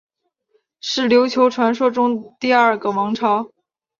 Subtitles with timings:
[0.79, 3.51] 是琉球传说中第二个王朝。